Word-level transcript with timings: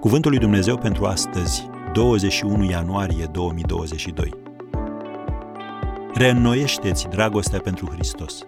Cuvântul 0.00 0.30
lui 0.30 0.40
Dumnezeu 0.40 0.78
pentru 0.78 1.06
astăzi, 1.06 1.68
21 1.92 2.64
ianuarie 2.70 3.24
2022. 3.24 4.30
Reînnoiește-ți 6.14 7.08
dragostea 7.08 7.60
pentru 7.60 7.86
Hristos. 7.86 8.42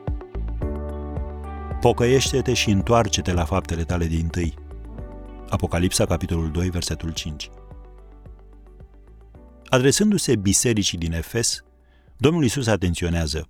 Pocăiește-te 1.80 2.54
și 2.54 2.70
întoarce-te 2.70 3.32
la 3.32 3.44
faptele 3.44 3.84
tale 3.84 4.06
din 4.06 4.26
tâi. 4.26 4.54
Apocalipsa, 5.48 6.06
capitolul 6.06 6.50
2, 6.50 6.70
versetul 6.70 7.12
5. 7.12 7.50
Adresându-se 9.64 10.36
bisericii 10.36 10.98
din 10.98 11.12
Efes, 11.12 11.64
Domnul 12.16 12.44
Isus 12.44 12.66
atenționează 12.66 13.48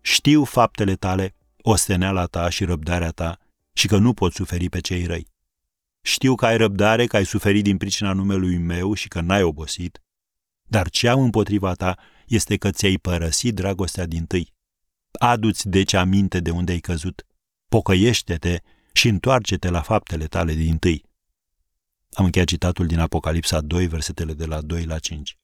Știu 0.00 0.44
faptele 0.44 0.94
tale, 0.94 1.34
osteneala 1.62 2.24
ta 2.24 2.48
și 2.48 2.64
răbdarea 2.64 3.10
ta 3.10 3.38
și 3.72 3.86
că 3.86 3.96
nu 3.96 4.12
poți 4.12 4.36
suferi 4.36 4.68
pe 4.68 4.80
cei 4.80 5.06
răi. 5.06 5.32
Știu 6.06 6.34
că 6.34 6.46
ai 6.46 6.56
răbdare, 6.56 7.06
că 7.06 7.16
ai 7.16 7.24
suferit 7.24 7.62
din 7.62 7.76
pricina 7.76 8.12
numelui 8.12 8.58
meu 8.58 8.94
și 8.94 9.08
că 9.08 9.20
n-ai 9.20 9.42
obosit, 9.42 10.02
dar 10.62 10.88
ce 10.88 11.08
am 11.08 11.20
împotriva 11.20 11.72
ta 11.72 11.98
este 12.26 12.56
că 12.56 12.70
ți-ai 12.70 12.96
părăsit 12.96 13.54
dragostea 13.54 14.06
din 14.06 14.26
tâi. 14.26 14.54
Adu-ți 15.18 15.68
deci 15.68 15.92
aminte 15.92 16.40
de 16.40 16.50
unde 16.50 16.72
ai 16.72 16.78
căzut, 16.78 17.26
pocăiește-te 17.68 18.60
și 18.92 19.08
întoarce-te 19.08 19.70
la 19.70 19.80
faptele 19.80 20.26
tale 20.26 20.54
din 20.54 20.78
tâi. 20.78 21.04
Am 22.12 22.24
încheiat 22.24 22.48
citatul 22.48 22.86
din 22.86 22.98
Apocalipsa 22.98 23.60
2, 23.60 23.86
versetele 23.86 24.32
de 24.34 24.44
la 24.44 24.60
2 24.60 24.84
la 24.84 24.98
5. 24.98 25.38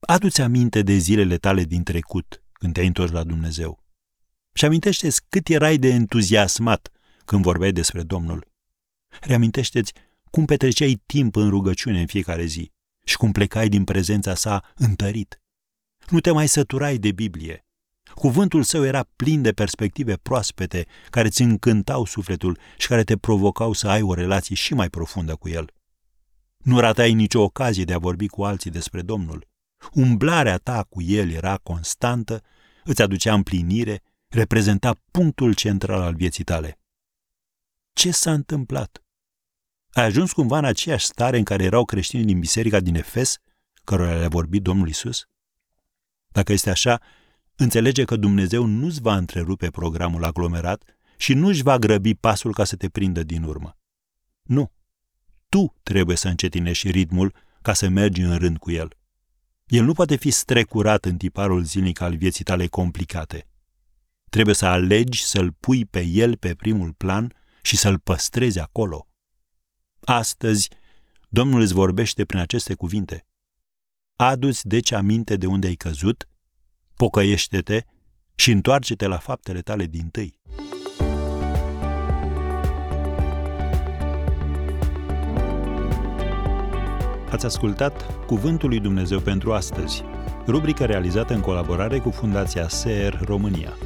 Adu-ți 0.00 0.40
aminte 0.40 0.82
de 0.82 0.94
zilele 0.94 1.36
tale 1.36 1.64
din 1.64 1.82
trecut, 1.82 2.42
când 2.52 2.72
te-ai 2.72 2.86
întors 2.86 3.10
la 3.10 3.24
Dumnezeu. 3.24 3.84
Și 4.52 4.64
amintește-ți 4.64 5.20
cât 5.28 5.48
erai 5.48 5.76
de 5.76 5.88
entuziasmat 5.88 6.90
când 7.24 7.42
vorbeai 7.42 7.72
despre 7.72 8.02
Domnul. 8.02 8.49
Reamintește-ți 9.20 9.92
cum 10.30 10.44
petreceai 10.44 11.02
timp 11.06 11.36
în 11.36 11.48
rugăciune 11.48 12.00
în 12.00 12.06
fiecare 12.06 12.44
zi 12.44 12.72
și 13.04 13.16
cum 13.16 13.32
plecai 13.32 13.68
din 13.68 13.84
prezența 13.84 14.34
sa 14.34 14.72
întărit. 14.74 15.40
Nu 16.08 16.20
te 16.20 16.30
mai 16.30 16.48
săturai 16.48 16.96
de 16.96 17.12
Biblie. 17.12 17.64
Cuvântul 18.14 18.62
său 18.62 18.84
era 18.84 19.08
plin 19.16 19.42
de 19.42 19.52
perspective 19.52 20.16
proaspete 20.16 20.86
care 21.10 21.28
ți 21.28 21.42
încântau 21.42 22.04
sufletul 22.04 22.58
și 22.78 22.86
care 22.86 23.04
te 23.04 23.16
provocau 23.16 23.72
să 23.72 23.88
ai 23.88 24.02
o 24.02 24.14
relație 24.14 24.54
și 24.54 24.74
mai 24.74 24.88
profundă 24.88 25.34
cu 25.34 25.48
el. 25.48 25.74
Nu 26.58 26.80
ratai 26.80 27.12
nicio 27.12 27.42
ocazie 27.42 27.84
de 27.84 27.92
a 27.92 27.98
vorbi 27.98 28.26
cu 28.26 28.44
alții 28.44 28.70
despre 28.70 29.02
Domnul. 29.02 29.48
Umblarea 29.92 30.56
ta 30.56 30.86
cu 30.88 31.02
el 31.02 31.30
era 31.30 31.56
constantă, 31.56 32.42
îți 32.84 33.02
aducea 33.02 33.34
împlinire, 33.34 34.02
reprezenta 34.28 35.00
punctul 35.10 35.54
central 35.54 36.00
al 36.00 36.14
vieții 36.14 36.44
tale. 36.44 36.79
Ce 37.92 38.10
s-a 38.10 38.32
întâmplat? 38.32 39.04
Ai 39.92 40.04
ajuns 40.04 40.32
cumva 40.32 40.58
în 40.58 40.64
aceeași 40.64 41.04
stare 41.04 41.38
în 41.38 41.44
care 41.44 41.64
erau 41.64 41.84
creștinii 41.84 42.24
din 42.24 42.38
biserica 42.38 42.80
din 42.80 42.94
Efes, 42.94 43.36
cărora 43.84 44.18
le-a 44.18 44.28
vorbit 44.28 44.62
Domnul 44.62 44.88
Isus? 44.88 45.26
Dacă 46.28 46.52
este 46.52 46.70
așa, 46.70 47.00
înțelege 47.56 48.04
că 48.04 48.16
Dumnezeu 48.16 48.64
nu-ți 48.64 49.00
va 49.00 49.16
întrerupe 49.16 49.70
programul 49.70 50.24
aglomerat 50.24 50.82
și 51.16 51.34
nu-și 51.34 51.62
va 51.62 51.78
grăbi 51.78 52.14
pasul 52.14 52.52
ca 52.52 52.64
să 52.64 52.76
te 52.76 52.88
prindă 52.88 53.22
din 53.22 53.42
urmă. 53.42 53.76
Nu. 54.42 54.72
Tu 55.48 55.74
trebuie 55.82 56.16
să 56.16 56.28
încetinești 56.28 56.90
ritmul 56.90 57.34
ca 57.62 57.72
să 57.72 57.88
mergi 57.88 58.20
în 58.20 58.38
rând 58.38 58.58
cu 58.58 58.70
el. 58.70 58.96
El 59.66 59.84
nu 59.84 59.92
poate 59.92 60.16
fi 60.16 60.30
strecurat 60.30 61.04
în 61.04 61.16
tiparul 61.16 61.62
zilnic 61.62 62.00
al 62.00 62.16
vieții 62.16 62.44
tale 62.44 62.66
complicate. 62.66 63.48
Trebuie 64.28 64.54
să 64.54 64.66
alegi 64.66 65.22
să-l 65.22 65.52
pui 65.52 65.84
pe 65.84 66.00
el 66.00 66.36
pe 66.36 66.54
primul 66.54 66.92
plan 66.92 67.34
și 67.62 67.76
să-l 67.76 67.98
păstrezi 67.98 68.58
acolo. 68.58 69.08
Astăzi, 70.00 70.68
Domnul 71.28 71.60
îți 71.60 71.72
vorbește 71.72 72.24
prin 72.24 72.40
aceste 72.40 72.74
cuvinte. 72.74 73.26
Adu-ți 74.16 74.66
deci 74.66 74.92
aminte 74.92 75.36
de 75.36 75.46
unde 75.46 75.66
ai 75.66 75.74
căzut, 75.74 76.28
pocăiește-te 76.96 77.84
și 78.34 78.50
întoarce-te 78.50 79.06
la 79.06 79.18
faptele 79.18 79.60
tale 79.60 79.86
din 79.86 80.08
tâi. 80.08 80.40
Ați 87.30 87.44
ascultat 87.44 88.24
Cuvântul 88.26 88.68
lui 88.68 88.80
Dumnezeu 88.80 89.20
pentru 89.20 89.52
astăzi, 89.52 90.02
rubrica 90.46 90.84
realizată 90.84 91.34
în 91.34 91.40
colaborare 91.40 91.98
cu 91.98 92.10
Fundația 92.10 92.68
SER 92.68 93.20
România. 93.24 93.76